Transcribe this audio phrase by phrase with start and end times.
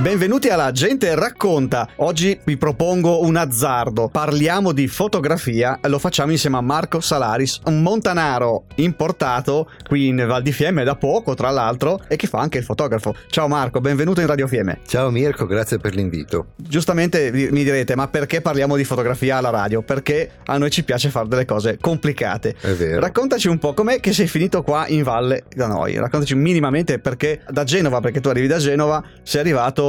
[0.00, 1.88] Benvenuti alla Gente Racconta.
[1.96, 4.06] Oggi vi propongo un azzardo.
[4.06, 10.42] Parliamo di fotografia lo facciamo insieme a Marco Salaris, un montanaro importato qui in Val
[10.42, 13.12] di Fiemme da poco, tra l'altro, e che fa anche il fotografo.
[13.28, 14.78] Ciao Marco, benvenuto in Radio Fiemme.
[14.86, 16.50] Ciao Mirko, grazie per l'invito.
[16.54, 19.82] Giustamente mi direte, ma perché parliamo di fotografia alla radio?
[19.82, 22.54] Perché a noi ci piace fare delle cose complicate.
[22.60, 23.00] È vero.
[23.00, 25.96] Raccontaci un po' com'è che sei finito qua in valle da noi.
[25.96, 29.86] Raccontaci minimamente perché da Genova, perché tu arrivi da Genova, sei arrivato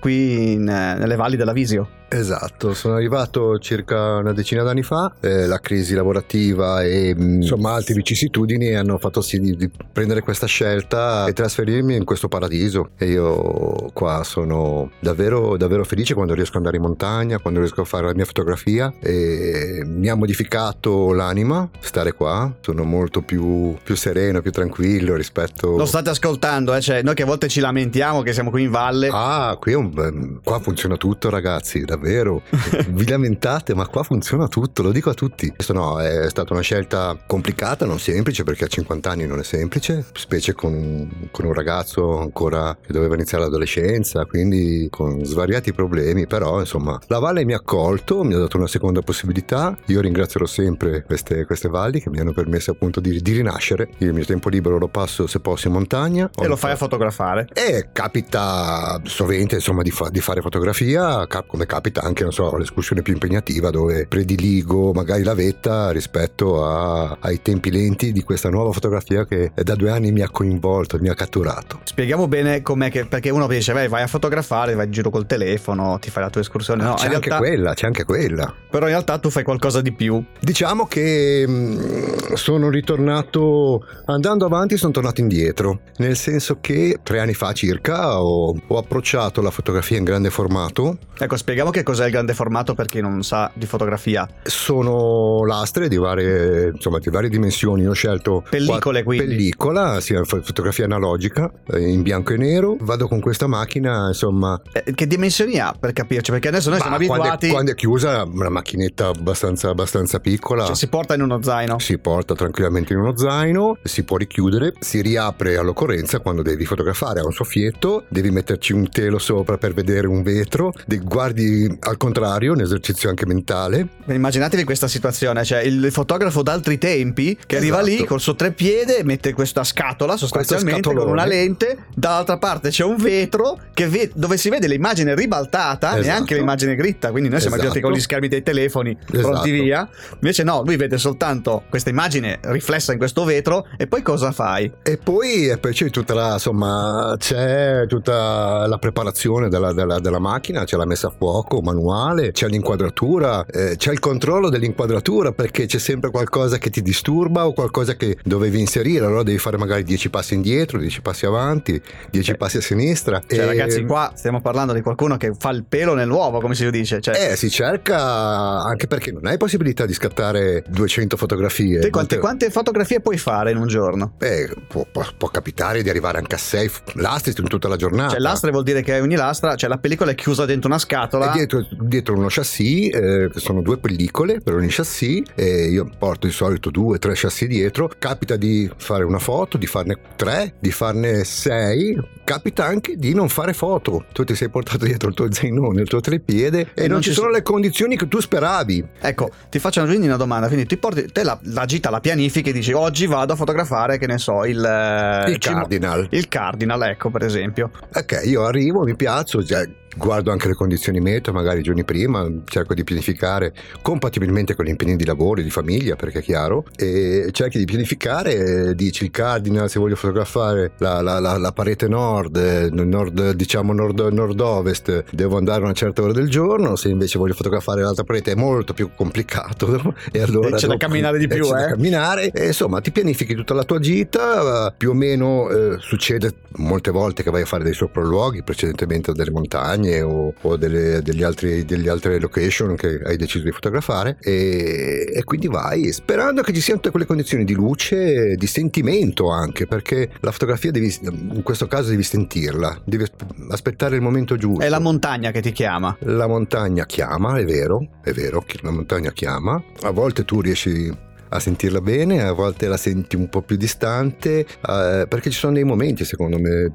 [0.00, 1.88] qui in, nelle valli della Visio.
[2.10, 7.72] Esatto, sono arrivato circa una decina d'anni fa, eh, la crisi lavorativa e mm, insomma
[7.74, 12.90] altre vicissitudini hanno fatto sì di, di, prendere questa scelta e trasferirmi in questo paradiso
[12.96, 17.82] e io qua sono davvero, davvero felice quando riesco ad andare in montagna, quando riesco
[17.82, 23.76] a fare la mia fotografia e mi ha modificato l'anima stare qua, sono molto più,
[23.82, 25.76] più sereno, più tranquillo rispetto...
[25.76, 26.80] Lo state ascoltando, eh?
[26.80, 29.10] cioè, noi che a volte ci lamentiamo che siamo qui in valle.
[29.20, 32.40] Ah, qui un, qua funziona tutto ragazzi, davvero.
[32.86, 35.48] Vi lamentate, ma qua funziona tutto, lo dico a tutti.
[35.48, 39.42] Questo no, è stata una scelta complicata, non semplice, perché a 50 anni non è
[39.42, 46.28] semplice, specie con, con un ragazzo ancora che doveva iniziare l'adolescenza, quindi con svariati problemi,
[46.28, 49.76] però insomma la Valle mi ha accolto, mi ha dato una seconda possibilità.
[49.86, 53.88] Io ringrazierò sempre queste, queste valli che mi hanno permesso appunto di, di rinascere.
[53.98, 56.30] Io il mio tempo libero lo passo se posso in montagna.
[56.40, 57.48] E lo fai a fotografare?
[57.52, 63.02] E capita sovente insomma di, fa, di fare fotografia, come capita anche, non so, l'escursione
[63.02, 68.72] più impegnativa dove prediligo magari la vetta rispetto a, ai tempi lenti di questa nuova
[68.72, 71.80] fotografia che da due anni mi ha coinvolto, mi ha catturato.
[71.84, 75.26] Spieghiamo bene com'è che, perché uno dice, vai, vai a fotografare, vai in giro col
[75.26, 76.82] telefono, ti fai la tua escursione.
[76.82, 78.54] No, c'è anche realtà, quella, c'è anche quella.
[78.70, 80.22] Però in realtà tu fai qualcosa di più.
[80.40, 87.20] Diciamo che mh, mm, sono ritornato, andando avanti sono tornato indietro, nel senso che tre
[87.20, 90.98] anni fa circa ho, ho approcciato la fotografia in grande formato.
[91.16, 94.28] Ecco, spieghiamo che cos'è il grande formato per chi non sa di fotografia?
[94.42, 97.86] Sono lastre di varie, insomma, di varie dimensioni.
[97.86, 99.26] Ho scelto pellicole quindi.
[99.26, 102.76] Pellicola, sì, fotografia analogica eh, in bianco e nero.
[102.80, 104.60] Vado con questa macchina, insomma.
[104.72, 106.32] Eh, che dimensioni ha per capirci?
[106.32, 107.22] Perché adesso noi bah, siamo abituati.
[107.22, 110.66] Quando è, quando è, chiusa, una macchinetta abbastanza, abbastanza piccola.
[110.66, 111.78] Cioè, si porta in uno zaino?
[111.78, 117.20] Si porta tranquillamente in uno zaino, si può richiudere, si riapre all'occorrenza quando devi fotografare.
[117.20, 120.72] Ha un soffietto, devi metterci un telo sopra per vedere un vetro,
[121.02, 123.88] guardi al contrario, un esercizio anche mentale.
[124.06, 127.74] Immaginatevi questa situazione, cioè il fotografo d'altri tempi che esatto.
[127.74, 132.84] arriva lì col suo treppiede, mette questa scatola sostanzialmente con una lente, dall'altra parte c'è
[132.84, 136.06] un vetro ve- dove si vede l'immagine ribaltata, esatto.
[136.06, 137.70] neanche l'immagine gritta, quindi noi siamo esatto.
[137.70, 139.44] abituati con gli schermi dei telefoni pronti esatto.
[139.44, 144.32] via, invece no, lui vede soltanto questa immagine riflessa in questo vetro e poi cosa
[144.32, 144.70] fai?
[144.82, 150.18] E poi, e poi c'è tutta la, insomma, c'è tutta la preparazione della, della, della
[150.18, 155.66] macchina, c'è la messa a fuoco, manuale, c'è l'inquadratura, eh, c'è il controllo dell'inquadratura perché
[155.66, 159.84] c'è sempre qualcosa che ti disturba o qualcosa che dovevi inserire, allora devi fare magari
[159.84, 161.80] 10 passi indietro, 10 passi avanti,
[162.10, 162.36] 10 eh.
[162.36, 163.20] passi a sinistra.
[163.26, 163.44] Cioè, e...
[163.44, 167.00] ragazzi, qua stiamo parlando di qualcuno che fa il pelo nell'uovo, come si dice.
[167.00, 167.32] Cioè...
[167.32, 171.80] Eh, si cerca anche perché non hai possibilità di scattare 200 fotografie.
[171.80, 174.12] Te quante, quante fotografie puoi fare in un giorno?
[174.16, 178.10] Beh, può, può, può, capitare di arrivare anche a 6 lastre in tutta la giornata.
[178.10, 181.30] Cioè, lastre vuol dire che ogni lastra, cioè la pellicola è chiusa dentro una scatola.
[181.30, 186.26] E dietro, dietro uno chassis, eh, sono due pellicole per ogni chassis, e io porto
[186.26, 187.90] di solito due tre chassis dietro.
[187.98, 191.96] Capita di fare una foto, di farne tre, di farne sei.
[192.24, 194.04] Capita anche di non fare foto.
[194.12, 197.02] Tu ti sei portato dietro il tuo zainone, il tuo trepiede e, e non, non
[197.02, 198.84] ci sono le condizioni che tu speravi.
[199.00, 200.46] Ecco, ti faccio quindi una domanda.
[200.48, 203.96] Quindi ti porti, te la, la gita la pianifichi e dici oggi vado a fotografare,
[203.98, 206.06] che ne so, il, il, il Cardinal.
[206.10, 207.70] Il Cardinal, ecco, per esempio.
[207.94, 212.26] Ok, io arrivo, mi piazzo, cioè, guardo anche le condizioni meteo, magari i giorni prima,
[212.46, 213.52] cerco di pianificare
[213.82, 217.64] compatibilmente con gli impegni di lavoro e di famiglia, perché è chiaro, e cerchi di
[217.64, 222.36] pianificare, dici il cardinal se voglio fotografare la, la, la, la parete nord,
[222.70, 227.34] nord, diciamo nord, nord-ovest, devo andare a una certa ora del giorno, se invece voglio
[227.34, 230.56] fotografare l'altra parete è molto più complicato e allora...
[230.56, 231.60] c'è dopo, da camminare di più, c'è eh?
[231.60, 236.32] da camminare, e insomma ti pianifichi tutta la tua gita, più o meno eh, succede
[236.58, 240.56] molte volte che vai a fare dei sopralluoghi precedentemente a delle montagne, montagne o, o
[240.56, 245.92] delle, degli altri, degli altre location che hai deciso di fotografare e, e, quindi vai
[245.92, 250.70] sperando che ci siano tutte quelle condizioni di luce, di sentimento anche, perché la fotografia
[250.70, 253.04] devi, in questo caso devi sentirla, devi
[253.50, 254.64] aspettare il momento giusto.
[254.64, 255.96] È la montagna che ti chiama.
[256.00, 259.62] La montagna chiama, è vero, è vero la montagna chiama.
[259.82, 260.90] A volte tu riesci
[261.28, 265.54] a sentirla bene, a volte la senti un po' più distante, eh, perché ci sono
[265.54, 266.72] dei momenti, secondo me,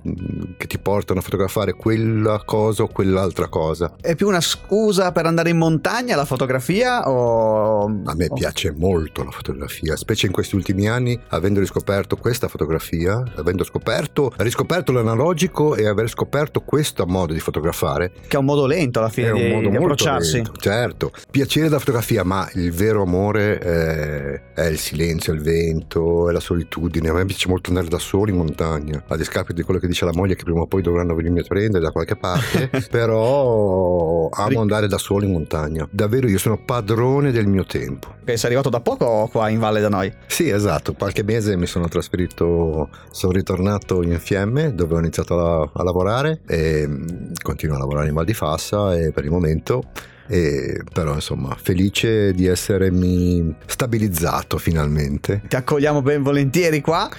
[0.58, 3.96] che ti portano a fotografare quella cosa o quell'altra cosa.
[4.00, 7.86] È più una scusa per andare in montagna la fotografia o...
[8.06, 13.24] A me piace molto la fotografia, specie in questi ultimi anni, avendo riscoperto questa fotografia,
[13.36, 18.12] avendo scoperto, riscoperto l'analogico e aver scoperto questo modo di fotografare.
[18.28, 20.36] Che è un modo lento alla fine è di, un modo di approcciarsi.
[20.36, 23.58] Lento, certo, piacere da fotografia, ma il vero amore...
[23.58, 27.10] È è il silenzio, il vento, è la solitudine.
[27.10, 30.06] A me piace molto andare da solo in montagna, a discapito di quello che dice
[30.06, 34.62] la moglie che prima o poi dovranno venirmi a prendere da qualche parte, però amo
[34.62, 35.88] andare da solo in montagna.
[35.92, 38.16] Davvero io sono padrone del mio tempo.
[38.24, 40.14] Che sei arrivato da poco qua in valle da noi?
[40.28, 45.70] Sì, esatto, qualche mese mi sono trasferito, sono ritornato in Fiemme dove ho iniziato a,
[45.74, 49.84] a lavorare e mm, continuo a lavorare in Val di Fassa e per il momento
[50.28, 55.42] e, però insomma felice di essermi stabilizzato finalmente.
[55.48, 57.10] Ti accogliamo ben volentieri qua.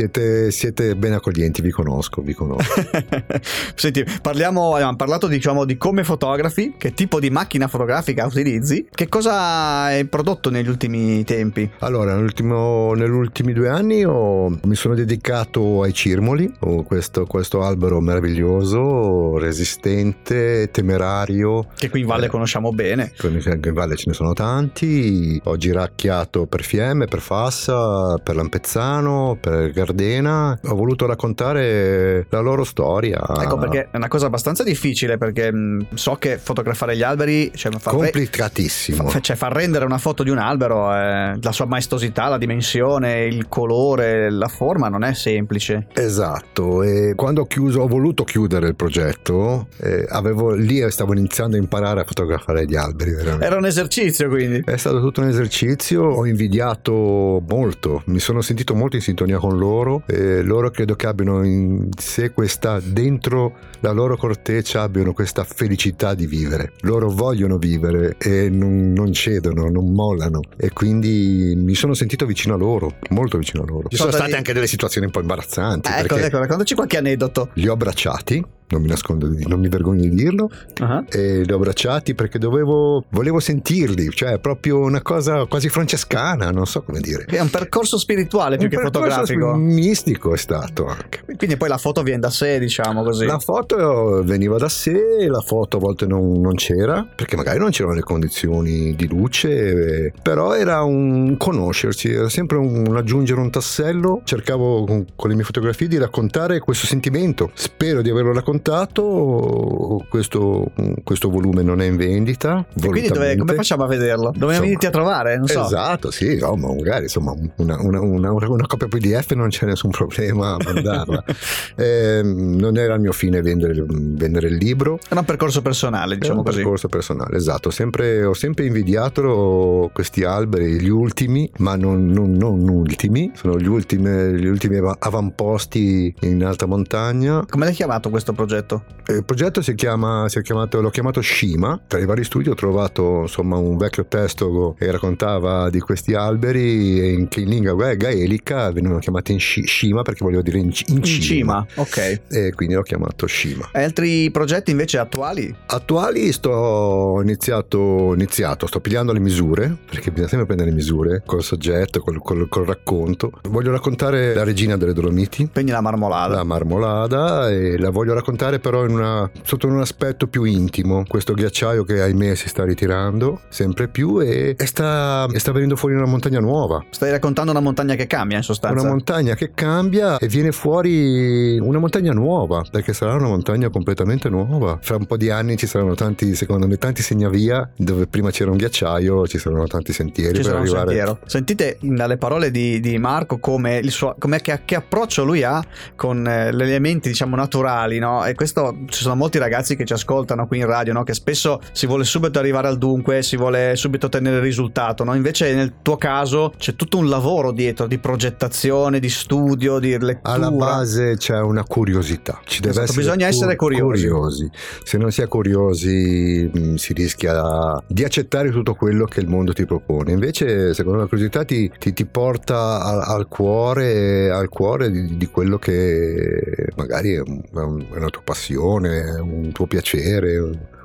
[0.00, 2.80] Siete, siete ben accoglienti, vi conosco, vi conosco.
[3.76, 9.10] Senti, parliamo, abbiamo parlato diciamo di come fotografi, che tipo di macchina fotografica utilizzi, che
[9.10, 11.70] cosa hai prodotto negli ultimi tempi?
[11.80, 16.50] Allora, negli ultimi due anni ho, mi sono dedicato ai cirmoli,
[16.86, 21.66] questo, questo albero meraviglioso, resistente, temerario.
[21.76, 23.12] Che qui in valle eh, conosciamo bene.
[23.22, 25.38] In Valle ce ne sono tanti.
[25.44, 30.58] Ho giracchiato per Fiemme, per Fassa, per Lampezzano, per Gardena.
[30.64, 33.22] Ho voluto raccontare la loro storia.
[33.40, 35.52] Ecco perché è una cosa abbastanza difficile perché
[35.94, 39.08] so che fotografare gli alberi cioè, fa complicatissimo.
[39.08, 43.24] Fa, cioè far rendere una foto di un albero, eh, la sua maestosità, la dimensione,
[43.24, 45.86] il colore, la forma non è semplice.
[45.92, 46.82] Esatto.
[46.82, 51.58] E quando ho chiuso, ho voluto chiudere il progetto, eh, avevo lì stavo iniziando a
[51.58, 53.44] imparare a fotografare fare gli alberi veramente.
[53.44, 54.62] Era un esercizio quindi.
[54.64, 59.56] È stato tutto un esercizio, ho invidiato molto, mi sono sentito molto in sintonia con
[59.56, 59.69] loro
[60.06, 66.14] e loro credo che abbiano in sé questa, dentro la loro corteccia abbiano questa felicità
[66.14, 66.72] di vivere.
[66.80, 72.54] Loro vogliono vivere e non, non cedono, non mollano e quindi mi sono sentito vicino
[72.54, 73.88] a loro, molto vicino a loro.
[73.88, 75.88] Ci sono state anche delle situazioni un po' imbarazzanti.
[75.90, 77.50] Eh, ecco, ecco, raccontaci qualche aneddoto.
[77.54, 80.48] Li ho abbracciati non mi nascondo, non mi vergogno di dirlo,
[80.80, 81.04] uh-huh.
[81.08, 86.66] e li ho abbracciati perché dovevo, volevo sentirli, cioè proprio una cosa quasi francescana, non
[86.66, 87.24] so come dire.
[87.24, 89.54] È un percorso spirituale più un che fotografico.
[89.54, 91.22] Mistico è stato anche.
[91.36, 93.26] Quindi poi la foto viene da sé, diciamo così.
[93.26, 97.70] La foto veniva da sé, la foto a volte non, non c'era, perché magari non
[97.70, 104.20] c'erano le condizioni di luce, però era un conoscersi, era sempre un aggiungere un tassello.
[104.24, 107.50] Cercavo con, con le mie fotografie di raccontare questo sentimento.
[107.54, 110.70] Spero di averlo raccontato contato, questo,
[111.02, 112.64] questo volume non è in vendita.
[112.80, 114.32] E quindi dove, come facciamo a vederlo?
[114.36, 115.36] Dove venirti a trovare?
[115.38, 115.64] Non so.
[115.64, 119.90] Esatto, sì, no, ma magari insomma una, una, una, una, copia PDF non c'è nessun
[119.90, 121.24] problema a mandarla.
[121.76, 124.98] eh, non era il mio fine vendere, vendere, il libro.
[125.08, 126.58] Era un percorso personale, diciamo così.
[126.58, 127.70] Un percorso personale, esatto.
[127.70, 133.66] Sempre, ho sempre invidiato questi alberi, gli ultimi, ma non, non, non ultimi, sono gli
[133.66, 137.44] ultimi, gli ultimi avamposti in alta montagna.
[137.48, 138.49] Come l'hai chiamato questo progetto?
[138.50, 138.84] Progetto?
[139.06, 141.80] Il progetto si chiama, si chiamato, l'ho chiamato Shima.
[141.86, 147.26] Tra i vari studi ho trovato insomma un vecchio testo che raccontava di questi alberi
[147.28, 150.98] che in lingua gaelica venivano chiamati in Shima perché volevo dire in, in cima.
[150.98, 152.20] In cima, ok.
[152.28, 153.70] E quindi l'ho chiamato Shima.
[153.72, 155.54] E altri progetti invece attuali?
[155.66, 161.22] Attuali sto ho iniziato, iniziato, sto pigliando le misure perché bisogna sempre prendere le misure
[161.26, 163.32] col soggetto, col, col, col racconto.
[163.48, 165.48] Voglio raccontare la regina delle Dolomiti.
[165.52, 166.36] Quindi la marmolada.
[166.36, 171.34] La marmolada e la voglio raccontare raccontare però una, sotto un aspetto più intimo questo
[171.34, 175.94] ghiacciaio che ahimè si sta ritirando sempre più e, e, sta, e sta venendo fuori
[175.94, 176.82] una montagna nuova.
[176.90, 178.80] Stai raccontando una montagna che cambia in sostanza.
[178.80, 184.28] Una montagna che cambia e viene fuori una montagna nuova perché sarà una montagna completamente
[184.30, 184.78] nuova.
[184.80, 188.50] Fra un po' di anni ci saranno tanti, secondo me, tanti segnavia dove prima c'era
[188.50, 190.86] un ghiacciaio, ci saranno tanti sentieri ci per arrivare.
[190.86, 191.18] Sentiero.
[191.26, 195.62] Sentite dalle parole di, di Marco come, il suo, come che, che, approccio lui ha
[195.94, 198.19] con eh, gli elementi diciamo naturali, no?
[198.20, 198.26] No?
[198.26, 201.02] E questo ci sono molti ragazzi che ci ascoltano qui in radio, no?
[201.02, 205.14] Che spesso si vuole subito arrivare al dunque, si vuole subito ottenere il risultato, no?
[205.14, 210.34] Invece nel tuo caso c'è tutto un lavoro dietro di progettazione, di studio, di lettura.
[210.34, 212.40] Alla base c'è una curiosità.
[212.44, 214.08] Ci deve esatto, essere bisogna cur- essere curiosi.
[214.08, 214.50] curiosi.
[214.84, 219.28] Se non si è curiosi mh, mm, si rischia di accettare tutto quello che il
[219.28, 220.12] mondo ti propone.
[220.12, 225.16] Invece, secondo me, la curiosità ti, ti, ti porta al, al, cuore, al cuore di,
[225.16, 230.38] di, quello che magari è, un, è una tua passione, un tuo piacere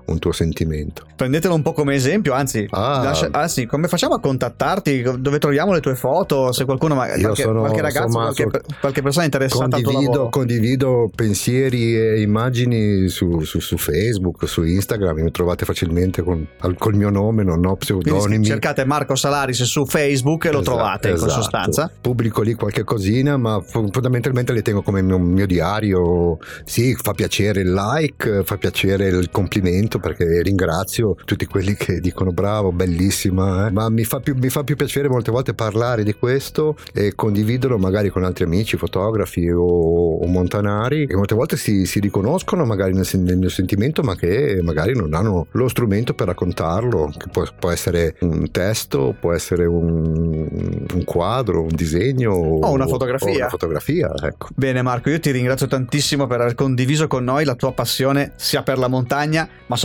[0.07, 1.05] un tuo sentimento.
[1.15, 3.01] Prendetelo un po' come esempio, anzi, ah.
[3.03, 5.03] Lascia, ah sì, come facciamo a contattarti?
[5.19, 6.51] Dove troviamo le tue foto?
[6.51, 11.97] Se qualcuno, magari, qualche, sono, qualche ragazzo, insomma, qualche, qualche, persona interessata condivido, condivido pensieri
[11.97, 16.47] e immagini su, su, su, Facebook, su Instagram, mi trovate facilmente con,
[16.77, 18.45] col mio nome, non ho pseudonimi.
[18.45, 21.31] cercate Marco Salaris su Facebook e lo esatto, trovate esatto.
[21.31, 21.91] in sostanza.
[22.00, 26.38] Pubblico lì qualche cosina, ma fondamentalmente le tengo come mio, mio diario.
[26.63, 32.00] Sì, fa piacere il like, fa piacere il complimento momento perché ringrazio tutti quelli che
[32.00, 33.72] dicono bravo, bellissima, eh?
[33.72, 37.78] ma mi fa, più, mi fa, più, piacere molte volte parlare di questo e condividerlo
[37.78, 42.94] magari con altri amici, fotografi o, o montanari che molte volte si, si riconoscono magari
[42.94, 47.44] nel, nel, mio sentimento ma che magari non hanno lo strumento per raccontarlo, che può,
[47.58, 50.48] può essere un testo, può essere un,
[50.94, 53.32] un quadro, un disegno o una fotografia.
[53.32, 54.48] O una fotografia ecco.
[54.56, 58.64] Bene Marco, io ti ringrazio tantissimo per aver condiviso con noi la tua passione sia
[58.64, 59.85] per la montagna ma soprattutto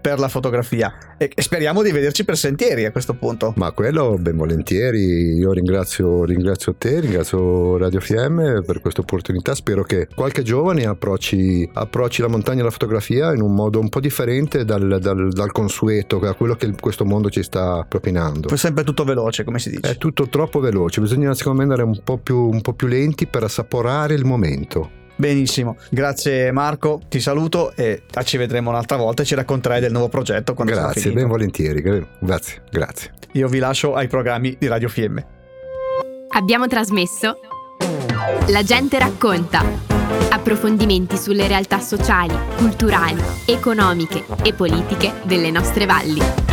[0.00, 3.52] per la fotografia e speriamo di vederci per sentieri a questo punto.
[3.56, 9.82] Ma quello ben volentieri, io ringrazio, ringrazio te, ringrazio Radio FM per questa opportunità, spero
[9.82, 14.00] che qualche giovane approcci, approcci la montagna e la fotografia in un modo un po'
[14.00, 18.48] differente dal, dal, dal consueto, da quello che questo mondo ci sta propinando.
[18.48, 19.90] È sempre tutto veloce, come si dice.
[19.90, 23.26] È tutto troppo veloce, bisogna secondo me andare un po' più, un po più lenti
[23.26, 24.98] per assaporare il momento.
[25.18, 30.08] Benissimo, grazie Marco, ti saluto e ci vedremo un'altra volta e ci racconterai del nuovo
[30.08, 31.82] progetto quando Grazie, ben volentieri,
[32.20, 33.10] grazie, grazie.
[33.32, 35.26] Io vi lascio ai programmi di Radio Fiemme.
[36.30, 37.40] Abbiamo trasmesso
[38.50, 39.64] La gente racconta.
[40.30, 46.47] Approfondimenti sulle realtà sociali, culturali, economiche e politiche delle nostre valli.